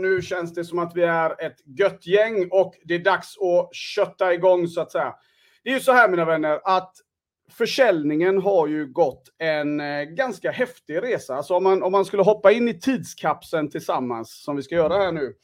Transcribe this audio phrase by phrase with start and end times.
[0.00, 3.74] Nu känns det som att vi är ett gött gäng och det är dags att
[3.74, 5.14] kötta igång så att säga.
[5.64, 6.92] Det är ju så här mina vänner att
[7.50, 11.36] försäljningen har ju gått en eh, ganska häftig resa.
[11.36, 14.94] Alltså om man, om man skulle hoppa in i tidskapseln tillsammans, som vi ska göra
[14.94, 15.34] här nu,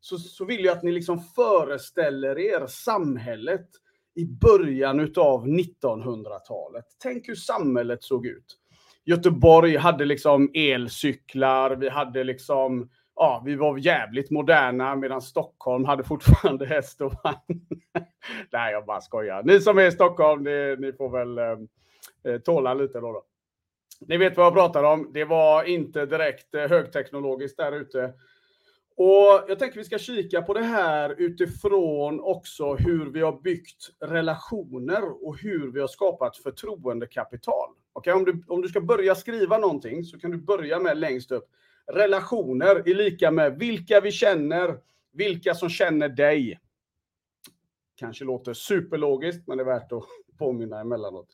[0.00, 3.66] så, så vill jag att ni liksom föreställer er samhället
[4.14, 6.84] i början utav 1900-talet.
[7.02, 8.58] Tänk hur samhället såg ut.
[9.04, 12.90] Göteborg hade liksom elcyklar, vi hade liksom
[13.22, 17.60] ja, vi var jävligt moderna medan Stockholm hade fortfarande häst och vagn.
[18.52, 19.42] Nej, jag bara skojar.
[19.42, 23.22] Ni som är i Stockholm, ni, ni får väl eh, eh, tåla lite då, då.
[24.00, 25.10] Ni vet vad jag pratar om.
[25.12, 28.12] Det var inte direkt eh, högteknologiskt där ute.
[28.96, 33.90] Och jag tänker vi ska kika på det här utifrån också hur vi har byggt
[34.00, 37.68] relationer och hur vi har skapat förtroendekapital.
[37.92, 41.32] Okay, om, du, om du ska börja skriva någonting så kan du börja med längst
[41.32, 41.48] upp
[41.92, 44.78] relationer är lika med vilka vi känner,
[45.12, 46.60] vilka som känner dig.
[47.96, 50.04] Kanske låter superlogiskt, men det är värt att
[50.38, 51.28] påminna emellanåt.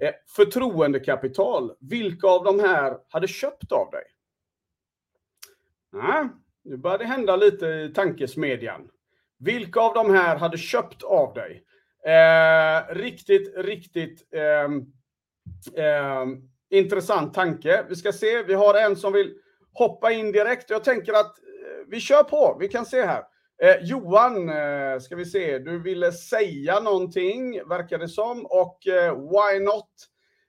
[0.00, 1.72] Eh, förtroendekapital.
[1.80, 4.04] Vilka av de här hade köpt av dig?
[5.92, 6.28] Nej,
[6.64, 8.88] nu börjar det hända lite i tankesmedjan.
[9.38, 11.62] Vilka av de här hade köpt av dig?
[12.06, 14.64] Eh, riktigt, riktigt eh,
[15.84, 16.26] eh,
[16.70, 17.86] intressant tanke.
[17.88, 19.34] Vi ska se, vi har en som vill
[19.78, 20.70] hoppa in direkt.
[20.70, 22.56] Jag tänker att eh, vi kör på.
[22.60, 23.22] Vi kan se här.
[23.62, 28.46] Eh, Johan, eh, ska vi se, du ville säga någonting, verkar det som.
[28.46, 29.90] Och eh, why not?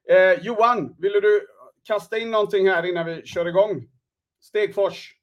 [0.09, 1.47] Eh, Johan, ville du
[1.83, 3.89] kasta in någonting här innan vi kör igång?
[4.41, 5.13] Stegfors.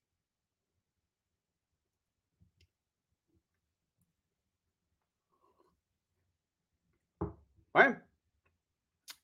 [7.74, 7.94] Nej.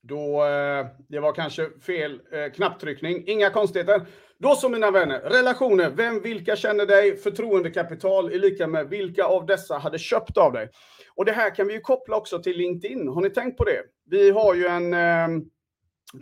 [0.01, 3.23] Då, eh, det var kanske fel eh, knapptryckning.
[3.27, 4.05] Inga konstigheter.
[4.41, 5.89] Då så mina vänner, relationer.
[5.89, 7.17] Vem, vilka känner dig?
[7.17, 10.69] Förtroendekapital är lika med vilka av dessa hade köpt av dig?
[11.15, 13.07] Och det här kan vi ju koppla också till LinkedIn.
[13.07, 13.83] Har ni tänkt på det?
[14.05, 15.43] Vi har ju en eh,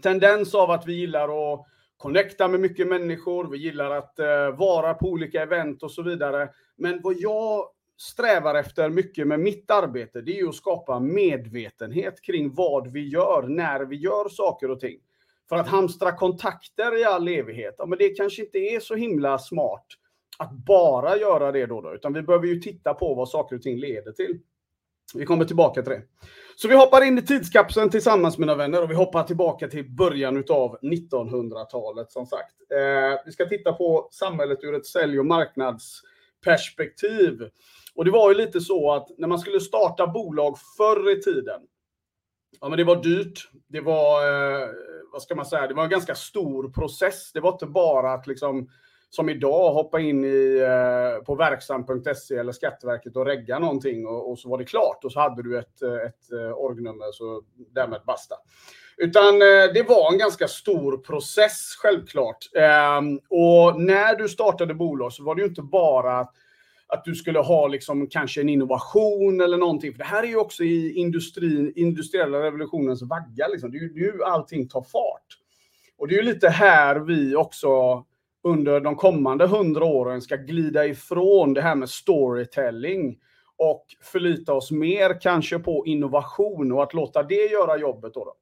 [0.03, 1.65] tendens av att vi gillar att
[1.97, 3.51] connecta med mycket människor.
[3.51, 6.49] Vi gillar att eh, vara på olika event och så vidare.
[6.77, 7.65] Men vad jag
[7.97, 13.07] strävar efter mycket med mitt arbete, det är ju att skapa medvetenhet kring vad vi
[13.07, 14.99] gör, när vi gör saker och ting.
[15.49, 19.39] För att hamstra kontakter i all evighet, ja, men det kanske inte är så himla
[19.39, 19.85] smart
[20.37, 23.61] att bara göra det då, då, utan vi behöver ju titta på vad saker och
[23.61, 24.39] ting leder till.
[25.13, 26.01] Vi kommer tillbaka till det.
[26.55, 30.43] Så vi hoppar in i tidskapseln tillsammans mina vänner och vi hoppar tillbaka till början
[30.49, 32.55] av 1900-talet som sagt.
[32.71, 37.49] Eh, vi ska titta på samhället ur ett sälj och marknadsperspektiv.
[37.95, 41.61] Och det var ju lite så att när man skulle starta bolag förr i tiden,
[42.61, 43.49] ja men det var dyrt.
[43.67, 44.69] Det var, eh,
[45.11, 47.31] vad ska man säga, det var en ganska stor process.
[47.33, 48.69] Det var inte bara att liksom,
[49.09, 54.39] som idag, hoppa in i, eh, på verksam.se eller Skatteverket och regga någonting och, och,
[54.39, 58.01] så var det klart och så hade du ett, eh, ett eh, orgnummer så därmed
[58.05, 58.35] basta.
[58.97, 62.37] Utan eh, det var en ganska stor process självklart.
[62.55, 62.99] Eh,
[63.29, 66.33] och när du startade bolag så var det ju inte bara att
[66.89, 69.91] att du skulle ha liksom kanske en innovation eller någonting.
[69.91, 73.47] För det här är ju också i industrin, industriella revolutionens vagga.
[73.47, 73.71] Liksom.
[73.71, 75.37] Det är ju nu allting tar fart.
[75.97, 77.69] Och det är ju lite här vi också
[78.43, 83.17] under de kommande hundra åren ska glida ifrån det här med storytelling
[83.57, 88.13] och förlita oss mer kanske på innovation och att låta det göra jobbet.
[88.13, 88.33] Då, då.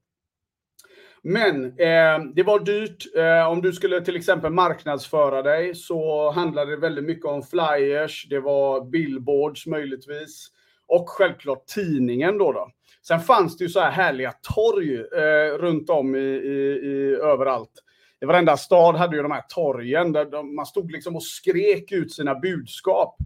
[1.29, 3.15] Men eh, det var dyrt.
[3.15, 8.27] Eh, om du skulle till exempel marknadsföra dig så handlade det väldigt mycket om flyers,
[8.29, 10.47] det var billboards möjligtvis
[10.87, 12.51] och självklart tidningen då.
[12.51, 12.69] då.
[13.07, 17.73] Sen fanns det ju så här härliga torg eh, runt om i, i, i, överallt.
[18.21, 21.91] I varenda stad hade ju de här torgen där de, man stod liksom och skrek
[21.91, 23.17] ut sina budskap.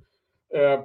[0.56, 0.80] Eh,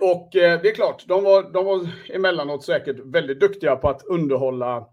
[0.00, 4.02] och eh, det är klart, de var, de var emellanåt säkert väldigt duktiga på att
[4.02, 4.86] underhålla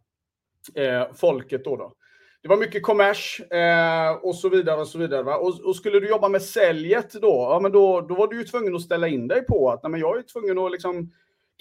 [0.76, 1.76] eh, folket då.
[1.76, 1.94] då.
[2.42, 5.24] Det var mycket kommers eh, och så vidare och så vidare.
[5.24, 5.38] Va?
[5.38, 8.44] Och, och, skulle du jobba med säljet då, ja, men då, då var du ju
[8.44, 11.12] tvungen att ställa in dig på att nej, men jag är tvungen att liksom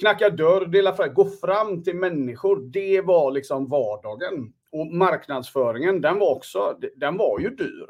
[0.00, 2.60] knacka dörr, dela fram, gå fram till människor.
[2.60, 4.52] Det var liksom vardagen.
[4.72, 7.86] Och marknadsföringen, den var också, den var ju dyr.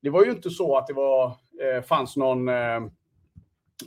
[0.00, 1.26] Det var ju inte så att det var,
[1.62, 2.80] eh, fanns någon, eh,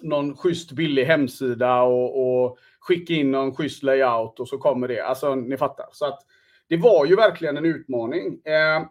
[0.01, 4.99] någon schysst billig hemsida och, och skicka in någon schysst layout och så kommer det.
[4.99, 5.85] Alltså, ni fattar.
[5.91, 6.19] Så att
[6.71, 8.41] det var ju verkligen en utmaning.
[8.45, 8.81] Eh,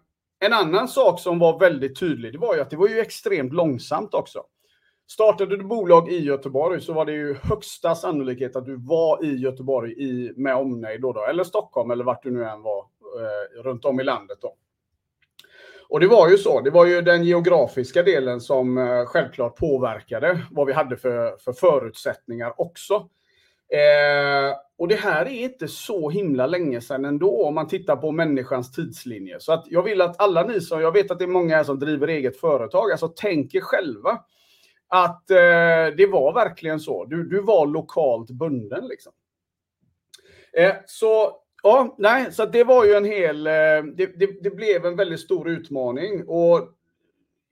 [0.41, 3.53] en annan sak som var väldigt tydlig, det var ju att det var ju extremt
[3.53, 4.45] långsamt också.
[5.11, 9.37] Startade du bolag i Göteborg så var det ju högsta sannolikhet att du var i
[9.37, 13.63] Göteborg i, med omnejd då, då eller Stockholm eller vart du nu än var eh,
[13.63, 14.39] runt om i landet.
[14.41, 14.55] Då.
[15.89, 20.47] Och det var ju så, det var ju den geografiska delen som eh, självklart påverkade
[20.51, 23.09] vad vi hade för, för förutsättningar också.
[23.73, 28.13] Eh, och det här är inte så himla länge sedan ändå om man tittar på
[28.13, 29.41] människans tidslinje.
[29.41, 31.65] Så att jag vill att alla ni som, jag vet att det är många här
[31.65, 34.19] som driver eget företag, alltså tänker själva
[34.89, 37.05] att eh, det var verkligen så.
[37.05, 39.13] Du, du var lokalt bunden liksom.
[40.53, 43.47] Eh, så Ja, nej, så det var ju en hel...
[43.47, 43.53] Eh,
[43.97, 46.25] det, det, det, blev en väldigt stor utmaning.
[46.27, 46.69] Och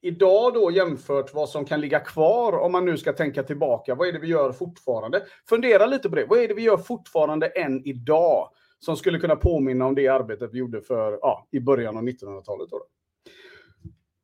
[0.01, 3.95] idag då jämfört vad som kan ligga kvar om man nu ska tänka tillbaka.
[3.95, 5.23] Vad är det vi gör fortfarande?
[5.49, 6.27] Fundera lite på det.
[6.29, 10.51] Vad är det vi gör fortfarande än idag som skulle kunna påminna om det arbetet
[10.53, 12.71] vi gjorde för, ja, i början av 1900-talet?
[12.71, 12.81] Då.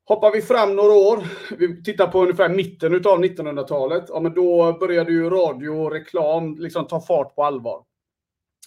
[0.07, 1.25] Hoppar vi fram några år,
[1.59, 6.57] vi tittar på ungefär mitten av 1900-talet, ja, men då började ju radio och reklam
[6.59, 7.85] liksom ta fart på allvar.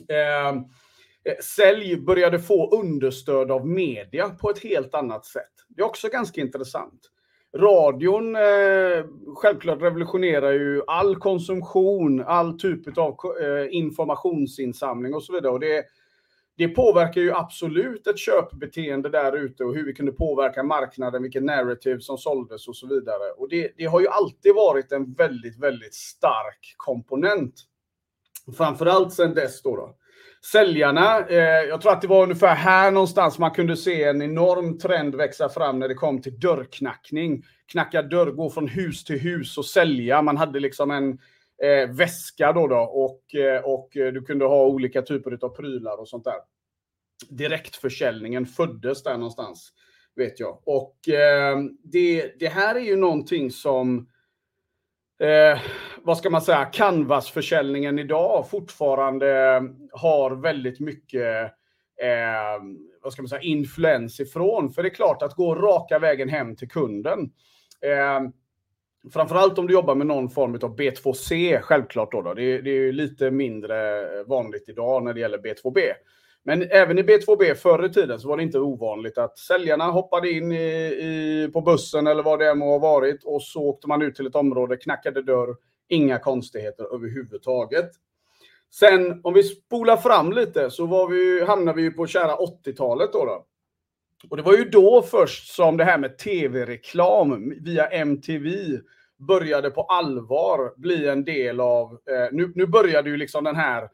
[0.10, 0.62] Eh,
[1.28, 5.54] Eh, sälj började få understöd av media på ett helt annat sätt.
[5.68, 7.02] Det är också ganska intressant.
[7.58, 15.52] Radion eh, självklart revolutionerar ju all konsumtion, all typ av eh, informationsinsamling och så vidare.
[15.52, 15.86] Och det,
[16.58, 21.46] det påverkar ju absolut ett köpbeteende där ute och hur vi kunde påverka marknaden, vilken
[21.46, 23.32] narrative som såldes och så vidare.
[23.38, 27.54] Och det, det har ju alltid varit en väldigt, väldigt stark komponent.
[28.58, 29.76] Framförallt sedan dess då.
[29.76, 29.96] då
[30.52, 31.28] säljarna.
[31.28, 35.16] Eh, jag tror att det var ungefär här någonstans man kunde se en enorm trend
[35.16, 37.44] växa fram när det kom till dörrknackning.
[37.72, 40.22] Knacka dörr, gå från hus till hus och sälja.
[40.22, 41.12] Man hade liksom en
[41.64, 46.00] eh, väska då, då och, eh, och eh, du kunde ha olika typer av prylar
[46.00, 46.40] och sånt där.
[47.30, 49.70] Direktförsäljningen föddes där någonstans,
[50.16, 50.62] vet jag.
[50.66, 54.08] Och eh, det, det här är ju någonting som
[55.20, 55.60] eh,
[56.04, 59.62] vad ska man säga, canvasförsäljningen idag fortfarande
[59.92, 61.54] har väldigt mycket
[62.02, 62.64] eh,
[63.02, 64.74] vad ska man säga, influens ifrån.
[64.74, 67.20] För det är klart att gå raka vägen hem till kunden.
[67.82, 68.30] Eh,
[69.14, 72.22] framförallt om du jobbar med någon form av B2C, självklart då.
[72.22, 72.34] då.
[72.34, 75.80] Det, det är lite mindre vanligt idag när det gäller B2B.
[76.48, 80.32] Men även i B2B förr i tiden så var det inte ovanligt att säljarna hoppade
[80.32, 83.88] in i, i, på bussen eller vad det än må ha varit och så åkte
[83.88, 85.56] man ut till ett område, knackade dörr,
[85.88, 87.92] inga konstigheter överhuvudtaget.
[88.72, 93.26] Sen om vi spolar fram lite så var vi, hamnade vi på kära 80-talet då,
[93.26, 93.46] då.
[94.30, 98.80] Och det var ju då först som det här med tv-reklam via MTV
[99.18, 103.90] började på allvar bli en del av, eh, nu, nu började ju liksom den här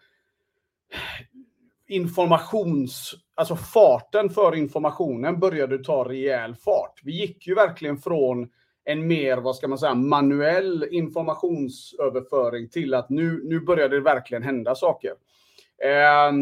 [1.94, 7.00] informations, alltså farten för informationen började ta rejäl fart.
[7.04, 8.50] Vi gick ju verkligen från
[8.86, 14.44] en mer, vad ska man säga, manuell informationsöverföring till att nu, nu började det verkligen
[14.44, 15.12] hända saker.
[15.84, 16.34] Eh,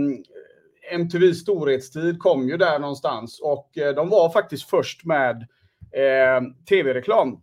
[0.91, 5.47] MTVs storhetstid kom ju där någonstans och eh, de var faktiskt först med
[5.91, 7.41] eh, tv-reklam.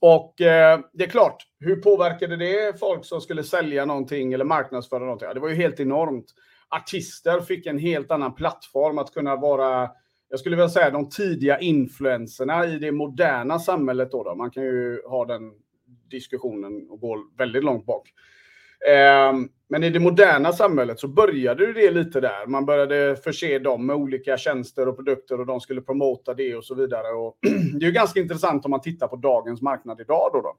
[0.00, 5.04] Och eh, det är klart, hur påverkade det folk som skulle sälja någonting eller marknadsföra
[5.04, 5.28] någonting?
[5.28, 6.26] Ja, det var ju helt enormt
[6.76, 9.90] artister fick en helt annan plattform att kunna vara,
[10.28, 14.10] jag skulle vilja säga de tidiga influenserna i det moderna samhället.
[14.10, 14.34] Då, då.
[14.34, 15.52] Man kan ju ha den
[16.10, 18.12] diskussionen och gå väldigt långt bak.
[18.88, 22.46] Ehm, men i det moderna samhället så började det lite där.
[22.46, 26.64] Man började förse dem med olika tjänster och produkter och de skulle promota det och
[26.64, 27.08] så vidare.
[27.08, 27.38] Och
[27.80, 30.30] det är ju ganska intressant om man tittar på dagens marknad idag.
[30.32, 30.56] Då, då.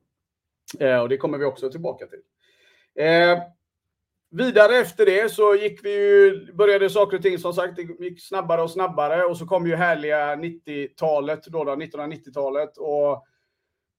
[0.85, 2.19] Ehm, och det kommer vi också tillbaka till.
[3.03, 3.37] Ehm,
[4.35, 8.23] Vidare efter det så gick vi ju, började saker och ting som sagt, det gick
[8.23, 13.23] snabbare och snabbare och så kom ju härliga 90-talet, då, då 1990-talet och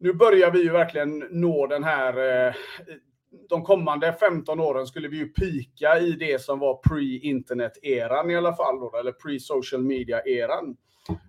[0.01, 2.55] nu börjar vi ju verkligen nå den här, eh,
[3.49, 8.57] de kommande 15 åren skulle vi ju pika i det som var pre-internet-eran i alla
[8.57, 10.77] fall, då, eller pre-social media-eran.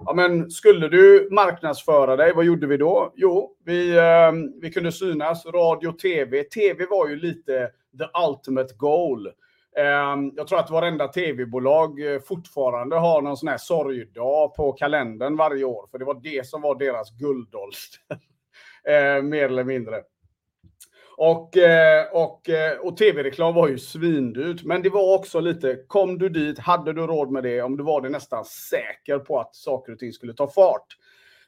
[0.05, 3.13] Ja, men skulle du marknadsföra dig, vad gjorde vi då?
[3.15, 4.31] Jo, vi, eh,
[4.61, 6.43] vi kunde synas, radio, tv.
[6.43, 9.27] Tv var ju lite the ultimate goal.
[9.77, 15.37] Ehm, jag tror att varenda tv-bolag eh, fortfarande har någon sån här sorgdag på kalendern
[15.37, 17.77] varje år, för det var det som var deras guldålder.
[18.89, 20.01] Ehm, mer eller mindre.
[21.17, 26.17] Och, eh, och, eh, och tv-reklam var ju svindyrt, men det var också lite, kom
[26.17, 29.55] du dit, hade du råd med det, om du var det nästan säker på att
[29.55, 30.97] saker och ting skulle ta fart.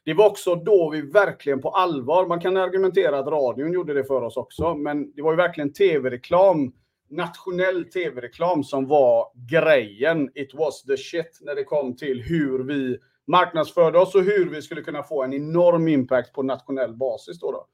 [0.08, 4.04] Det var också då vi verkligen på allvar, man kan argumentera att radion gjorde det
[4.04, 6.72] för oss också, men det var ju verkligen tv-reklam,
[7.10, 10.30] nationell tv-reklam som var grejen.
[10.34, 14.62] It was the shit när det kom till hur vi marknadsförde oss och hur vi
[14.62, 17.40] skulle kunna få en enorm impact på nationell basis.
[17.40, 17.66] Då, då.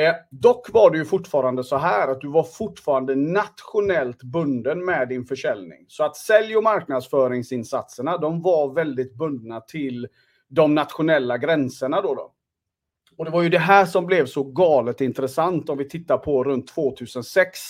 [0.00, 5.08] Eh, dock var det ju fortfarande så här att du var fortfarande nationellt bunden med
[5.08, 5.84] din försäljning.
[5.88, 10.08] Så att sälj och marknadsföringsinsatserna, de var väldigt bundna till
[10.54, 12.14] de nationella gränserna då.
[12.14, 12.32] då.
[13.16, 16.44] Och det var ju det här som blev så galet intressant om vi tittar på
[16.44, 17.60] runt 2006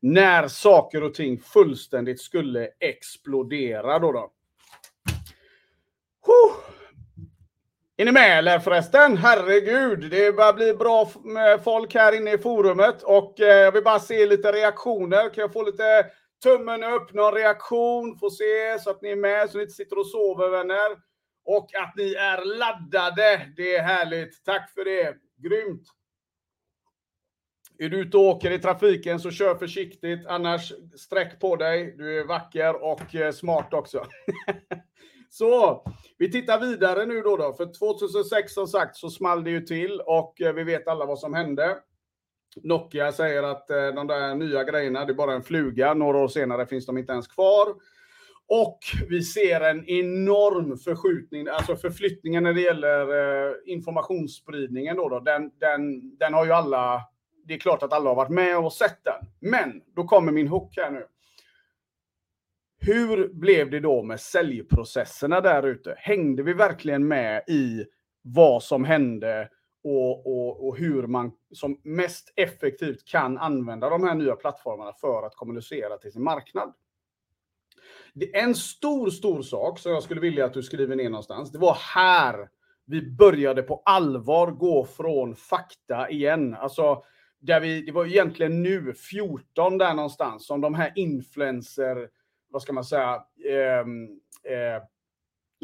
[0.00, 4.12] när saker och ting fullständigt skulle explodera då.
[4.12, 4.30] då.
[7.96, 9.16] Är ni med eller förresten?
[9.16, 11.10] Herregud, det börjar bli bra
[11.64, 15.34] folk här inne i forumet och eh, jag vill bara se lite reaktioner.
[15.34, 16.06] Kan jag få lite
[16.42, 19.98] tummen upp, någon reaktion, få se så att ni är med, så ni inte sitter
[19.98, 21.13] och sover vänner.
[21.44, 24.44] Och att ni är laddade, det är härligt.
[24.44, 25.88] Tack för det, grymt.
[27.78, 31.94] Är du ute och åker i trafiken så kör försiktigt, annars sträck på dig.
[31.98, 34.04] Du är vacker och eh, smart också.
[35.30, 35.84] så,
[36.18, 37.52] vi tittar vidare nu då, då.
[37.52, 41.18] För 2006 som sagt så small det ju till och eh, vi vet alla vad
[41.18, 41.78] som hände.
[42.62, 45.94] Nokia säger att eh, de där nya grejerna, det är bara en fluga.
[45.94, 47.74] Några år senare finns de inte ens kvar.
[48.48, 54.96] Och vi ser en enorm förskjutning, alltså förflyttningen när det gäller eh, informationsspridningen.
[54.96, 57.02] Då, då den, den, den har ju alla
[57.46, 59.50] det är klart att alla har varit med och sett den.
[59.50, 61.06] Men då kommer min hook här nu.
[62.80, 65.94] Hur blev det då med säljprocesserna där ute?
[65.98, 67.84] Hängde vi verkligen med i
[68.22, 69.48] vad som hände
[69.84, 75.26] och, och, och, hur man som mest effektivt kan använda de här nya plattformarna för
[75.26, 76.72] att kommunicera till sin marknad?
[78.32, 81.52] En stor, stor sak som jag skulle vilja att du skriver ner någonstans.
[81.52, 82.48] Det var här
[82.86, 86.54] vi började på allvar gå från fakta igen.
[86.54, 87.02] Alltså,
[87.40, 92.08] där vi, det var egentligen nu, 14 där någonstans, som de här influencer,
[92.50, 93.80] vad ska man säga, eh,
[94.52, 94.82] eh,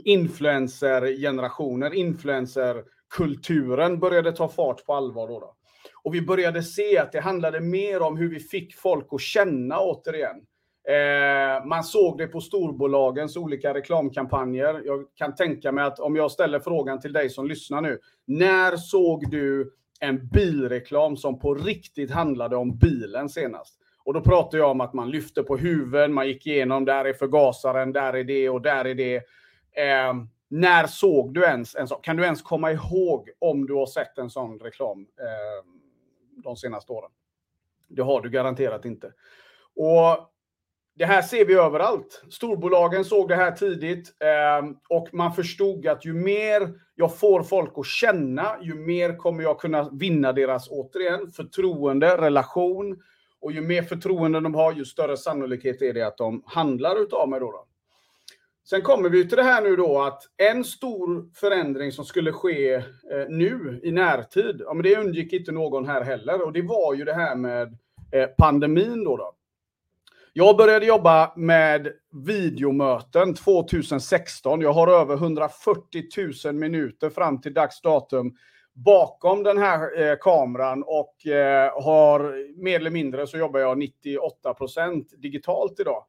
[0.04, 5.28] influencer-generationer, influencer-kulturen började ta fart på allvar.
[5.28, 5.54] Då, då
[6.02, 9.80] Och vi började se att det handlade mer om hur vi fick folk att känna
[9.80, 10.46] återigen.
[10.90, 14.82] Eh, man såg det på storbolagens olika reklamkampanjer.
[14.84, 17.98] Jag kan tänka mig att om jag ställer frågan till dig som lyssnar nu.
[18.24, 23.74] När såg du en bilreklam som på riktigt handlade om bilen senast.
[24.04, 27.12] Och då pratar jag om att man lyfte på huven, man gick igenom, där är
[27.12, 29.16] förgasaren, där är det och där är det.
[29.72, 30.14] Eh,
[30.48, 32.00] när såg du ens en sån?
[32.02, 35.64] Kan du ens komma ihåg om du har sett en sån reklam eh,
[36.44, 37.10] de senaste åren?
[37.88, 39.12] Det har du garanterat inte.
[39.76, 40.30] Och
[40.94, 42.24] det här ser vi överallt.
[42.30, 47.72] Storbolagen såg det här tidigt eh, och man förstod att ju mer jag får folk
[47.76, 53.02] att känna, ju mer kommer jag kunna vinna deras, återigen, förtroende, relation.
[53.40, 57.28] Och ju mer förtroende de har, ju större sannolikhet är det att de handlar utav
[57.28, 57.50] mig då.
[57.50, 57.66] då.
[58.70, 62.74] Sen kommer vi till det här nu då att en stor förändring som skulle ske
[62.74, 62.82] eh,
[63.28, 67.04] nu i närtid, ja, men det undgick inte någon här heller, och det var ju
[67.04, 67.78] det här med
[68.12, 69.16] eh, pandemin då.
[69.16, 69.34] då.
[70.32, 71.92] Jag började jobba med
[72.26, 74.60] videomöten 2016.
[74.60, 76.02] Jag har över 140
[76.44, 78.36] 000 minuter fram till dags datum
[78.72, 82.20] bakom den här eh, kameran och eh, har
[82.62, 86.04] mer eller mindre så jobbar jag 98% digitalt idag.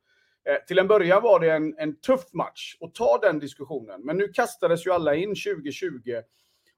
[0.50, 4.18] Eh, till en början var det en, en tuff match att ta den diskussionen, men
[4.18, 5.90] nu kastades ju alla in 2020.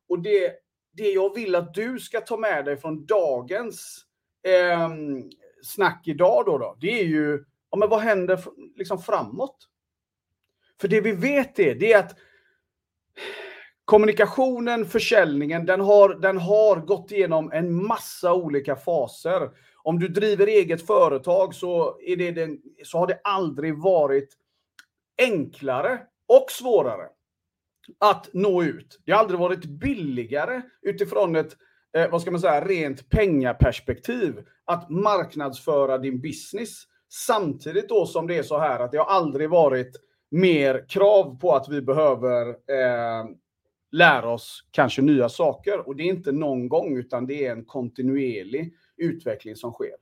[0.10, 0.54] Och det,
[0.92, 4.06] det jag vill att du ska ta med dig från dagens
[4.48, 4.90] eh,
[5.64, 8.40] snack idag då, då det är ju, ja, men vad händer
[8.76, 9.70] liksom framåt?
[10.82, 12.16] För det vi vet är, det är att
[13.86, 19.50] kommunikationen, försäljningen, den har, den har gått igenom en massa olika faser.
[19.84, 24.38] Om du driver eget företag så, är det den, så har det aldrig varit
[25.18, 27.10] enklare och svårare
[28.00, 29.00] att nå ut.
[29.06, 31.58] Det har aldrig varit billigare utifrån ett
[31.98, 36.84] eh, vad ska man säga, rent pengaperspektiv att marknadsföra din business.
[37.10, 40.00] Samtidigt då som det är så här att det har aldrig varit
[40.32, 43.26] mer krav på att vi behöver eh,
[43.92, 45.88] lära oss kanske nya saker.
[45.88, 49.96] Och det är inte någon gång, utan det är en kontinuerlig utveckling som sker.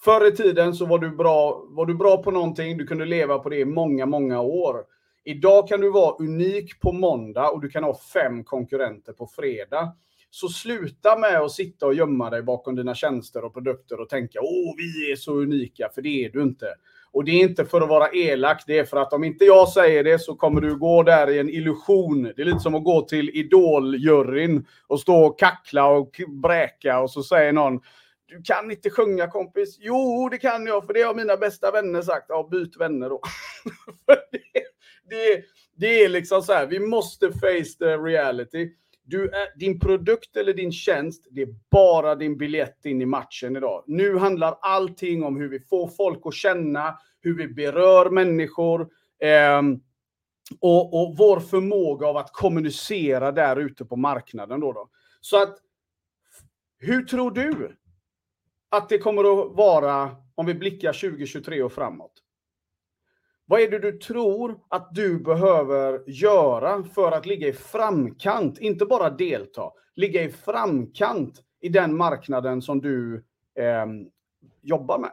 [0.00, 3.38] Förr i tiden så var du bra, var du bra på någonting, du kunde leva
[3.38, 4.84] på det i många, många år.
[5.24, 9.92] Idag kan du vara unik på måndag och du kan ha fem konkurrenter på fredag.
[10.30, 14.38] Så sluta med att sitta och gömma dig bakom dina tjänster och produkter och tänka
[14.42, 16.66] åh, vi är så unika, för det är du inte.
[17.12, 19.68] Och det är inte för att vara elak, det är för att om inte jag
[19.68, 22.22] säger det så kommer du gå där i en illusion.
[22.22, 27.10] Det är lite som att gå till Idol-juryn och stå och kackla och bräka och
[27.10, 27.80] så säger någon
[28.28, 29.76] du kan inte sjunga kompis.
[29.80, 32.26] Jo, det kan jag, för det har mina bästa vänner sagt.
[32.28, 33.20] Ja, byt vänner då.
[34.06, 34.62] det,
[35.10, 35.44] det,
[35.76, 38.70] det är liksom så här, vi måste face the reality.
[39.08, 43.56] Du är, din produkt eller din tjänst, det är bara din biljett in i matchen
[43.56, 43.84] idag.
[43.86, 48.88] Nu handlar allting om hur vi får folk att känna, hur vi berör människor.
[49.22, 49.62] Eh,
[50.60, 54.60] och, och vår förmåga av att kommunicera där ute på marknaden.
[54.60, 54.88] Då, då.
[55.20, 55.58] Så att,
[56.78, 57.76] hur tror du
[58.68, 62.12] att det kommer att vara om vi blickar 2023 och framåt?
[63.50, 68.58] Vad är det du tror att du behöver göra för att ligga i framkant?
[68.58, 73.24] Inte bara delta, ligga i framkant i den marknaden som du
[73.54, 73.86] eh,
[74.62, 75.12] jobbar med,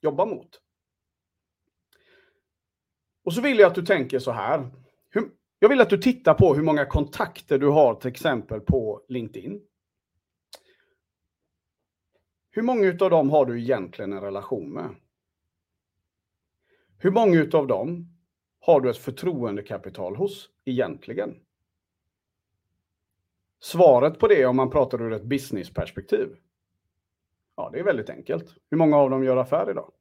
[0.00, 0.60] jobbar mot.
[3.24, 4.70] Och så vill jag att du tänker så här.
[5.58, 9.62] Jag vill att du tittar på hur många kontakter du har till exempel på LinkedIn.
[12.50, 14.94] Hur många av dem har du egentligen en relation med?
[17.06, 18.08] Hur många av dem
[18.60, 21.34] har du ett förtroendekapital hos egentligen?
[23.60, 26.36] Svaret på det om man pratar ur ett businessperspektiv.
[27.56, 28.54] Ja, det är väldigt enkelt.
[28.70, 29.92] Hur många av dem gör affär idag?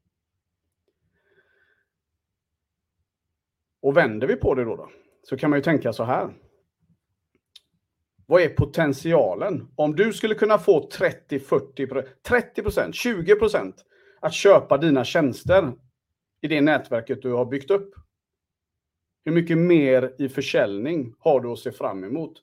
[3.82, 4.90] Och vänder vi på det då, då
[5.24, 6.34] så kan man ju tänka så här.
[8.26, 9.68] Vad är potentialen?
[9.76, 13.86] Om du skulle kunna få 30, 40%, 30 procent, 20 procent
[14.20, 15.74] att köpa dina tjänster
[16.46, 17.96] i det nätverket du har byggt upp.
[19.26, 22.34] Hur mycket mer i försäljning har du att se fram emot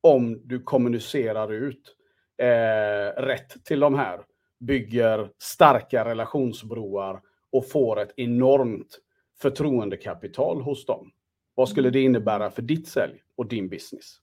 [0.00, 1.96] om du kommunicerar ut
[2.38, 4.20] eh, rätt till de här,
[4.60, 7.20] bygger starka relationsbroar
[7.52, 8.98] och får ett enormt
[9.40, 11.10] förtroendekapital hos dem?
[11.54, 14.16] Vad skulle det innebära för ditt sälj och din business?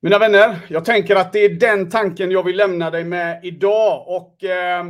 [0.00, 4.08] Mina vänner, jag tänker att det är den tanken jag vill lämna dig med idag
[4.08, 4.86] och eh,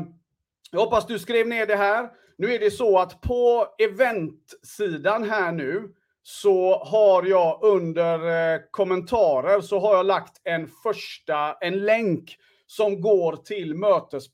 [0.70, 2.10] jag hoppas du skrev ner det här.
[2.38, 9.60] Nu är det så att på eventsidan här nu så har jag under eh, kommentarer
[9.60, 14.24] så har jag lagt en första, en länk som går till mötes